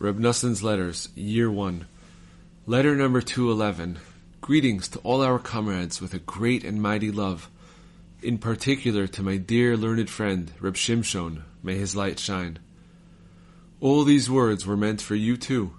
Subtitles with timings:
[0.00, 1.84] Reb Noson's Letters, Year 1.
[2.66, 3.98] Letter number 211.
[4.40, 7.50] Greetings to all our comrades with a great and mighty love,
[8.22, 12.60] in particular to my dear learned friend, Reb Shimshon, may his light shine.
[13.80, 15.72] All these words were meant for you too.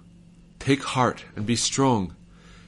[0.58, 2.14] Take heart and be strong.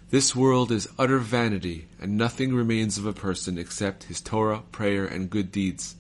[0.09, 5.05] This world is utter vanity, and nothing remains of a person except his Torah, prayer,
[5.05, 5.97] and good deeds.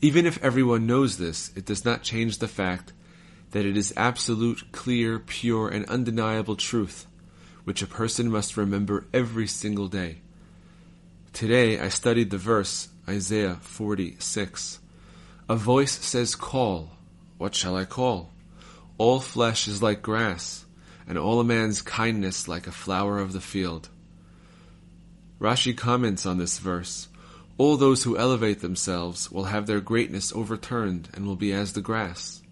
[0.00, 2.92] Even if everyone knows this, it does not change the fact
[3.50, 7.06] that it is absolute, clear, pure, and undeniable truth,
[7.64, 10.18] which a person must remember every single day.
[11.32, 14.80] Today I studied the verse, Isaiah 46.
[15.48, 16.90] A voice says, Call.
[17.38, 18.30] What shall I call?
[18.98, 20.64] All flesh is like grass,
[21.08, 23.88] and all a man's kindness like a flower of the field.
[25.40, 27.08] Rashi comments on this verse.
[27.56, 31.80] All those who elevate themselves will have their greatness overturned and will be as the
[31.80, 32.42] grass.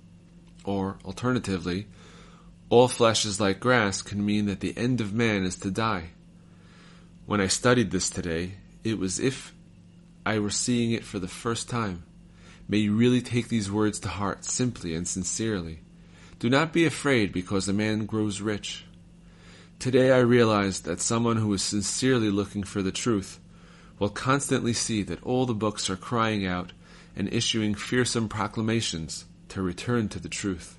[0.69, 1.87] Or, alternatively,
[2.69, 6.11] all flesh is like grass can mean that the end of man is to die.
[7.25, 8.53] When I studied this today,
[8.85, 9.55] it was if
[10.27, 12.03] I were seeing it for the first time.
[12.69, 15.79] May you really take these words to heart simply and sincerely.
[16.39, 18.85] Do not be afraid because a man grows rich.
[19.79, 23.41] Today I realized that someone who is sincerely looking for the truth
[23.99, 26.75] will constantly see that all the books are crying out
[27.17, 30.79] and issuing fearsome proclamations to return to the truth.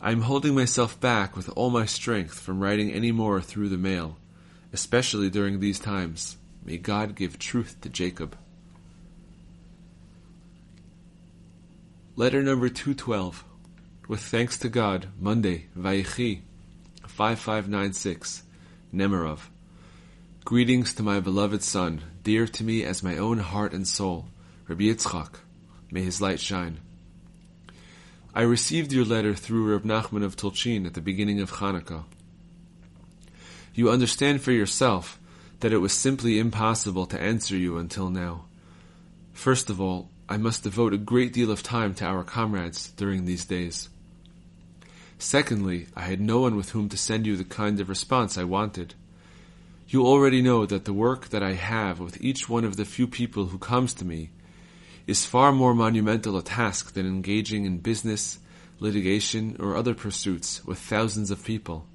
[0.00, 3.76] I am holding myself back with all my strength from writing any more through the
[3.76, 4.18] mail,
[4.72, 6.36] especially during these times.
[6.64, 8.36] May God give truth to Jacob.
[12.16, 13.44] Letter number 212.
[14.08, 16.40] With thanks to God, Monday, Vayechi,
[17.06, 18.42] 5596,
[18.92, 19.48] Nemerov.
[20.44, 24.26] Greetings to my beloved son, dear to me as my own heart and soul,
[24.66, 25.36] Rabbi Yitzchak.
[25.90, 26.80] May his light shine.
[28.34, 32.04] I received your letter through Reb Nachman of Tulchin at the beginning of Hanukkah.
[33.74, 35.20] You understand for yourself
[35.60, 38.46] that it was simply impossible to answer you until now.
[39.34, 43.26] First of all, I must devote a great deal of time to our comrades during
[43.26, 43.90] these days.
[45.18, 48.44] Secondly, I had no one with whom to send you the kind of response I
[48.44, 48.94] wanted.
[49.88, 53.06] You already know that the work that I have with each one of the few
[53.06, 54.30] people who comes to me
[55.06, 58.38] is far more monumental a task than engaging in business,
[58.78, 61.86] litigation, or other pursuits with thousands of people.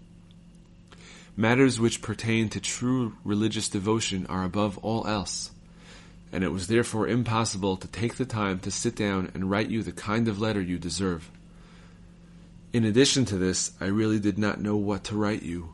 [1.36, 5.52] Matters which pertain to true religious devotion are above all else,
[6.32, 9.84] and it was therefore impossible to take the time to sit down and write you
[9.84, 11.30] the kind of letter you deserve.
[12.74, 15.70] In addition to this, I really did not know what to write you.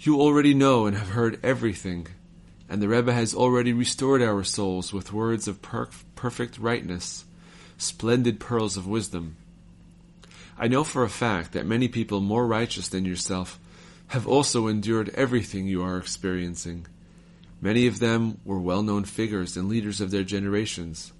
[0.00, 2.08] You already know and have heard everything,
[2.72, 7.26] and the Rebbe has already restored our souls with words of per- perfect rightness,
[7.76, 9.36] splendid pearls of wisdom.
[10.56, 13.60] I know for a fact that many people more righteous than yourself
[14.06, 16.86] have also endured everything you are experiencing.
[17.60, 21.12] Many of them were well known figures and leaders of their generations.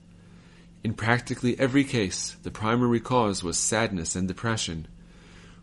[0.83, 4.89] In practically every case, the primary cause was sadness and depression,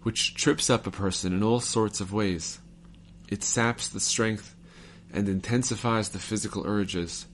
[0.04, 2.60] which trips up a person in all sorts of ways.
[3.28, 4.54] It saps the strength
[5.14, 7.25] and intensifies the physical urges.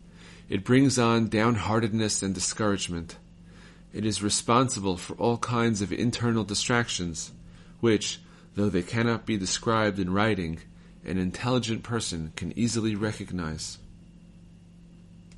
[0.49, 3.17] It brings on downheartedness and discouragement.
[3.93, 7.31] It is responsible for all kinds of internal distractions,
[7.79, 8.19] which,
[8.55, 10.59] though they cannot be described in writing,
[11.05, 13.77] an intelligent person can easily recognize.